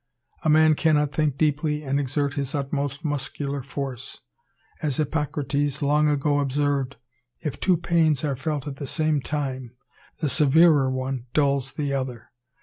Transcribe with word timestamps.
A 0.41 0.49
man 0.49 0.73
cannot 0.73 1.11
think 1.11 1.37
deeply 1.37 1.83
and 1.83 1.99
exert 1.99 2.33
his 2.33 2.55
utmost 2.55 3.05
muscular 3.05 3.61
force. 3.61 4.17
As 4.81 4.97
Hippocrates 4.97 5.83
long 5.83 6.07
ago 6.07 6.39
observed, 6.39 6.95
if 7.41 7.59
two 7.59 7.77
pains 7.77 8.23
are 8.23 8.35
felt 8.35 8.65
at 8.65 8.77
the 8.77 8.87
same 8.87 9.21
time, 9.21 9.75
the 10.19 10.27
severer 10.27 10.89
one 10.89 11.27
dulls 11.35 11.73
the 11.73 11.93
other. 11.93 12.31